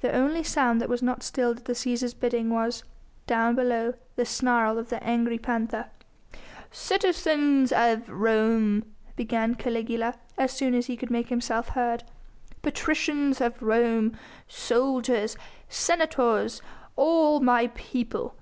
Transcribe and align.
The 0.00 0.10
only 0.12 0.42
sound 0.42 0.80
that 0.80 0.88
was 0.88 1.00
not 1.00 1.22
stilled 1.22 1.58
at 1.58 1.64
the 1.66 1.72
Cæsar's 1.72 2.12
bidding 2.12 2.50
was 2.50 2.82
down 3.28 3.54
below 3.54 3.94
the 4.16 4.24
snarl 4.24 4.78
of 4.78 4.88
the 4.88 5.00
angry 5.00 5.38
panther. 5.38 5.90
"Citizens 6.72 7.70
of 7.70 8.08
Rome," 8.08 8.82
began 9.14 9.54
Caligula, 9.54 10.14
as 10.36 10.50
soon 10.50 10.74
as 10.74 10.86
he 10.86 10.96
could 10.96 11.12
make 11.12 11.28
himself 11.28 11.68
heard, 11.68 12.02
"patricians 12.62 13.40
of 13.40 13.62
Rome! 13.62 14.18
soldiers! 14.48 15.36
senators! 15.68 16.60
all 16.96 17.38
my 17.38 17.68
people! 17.76 18.34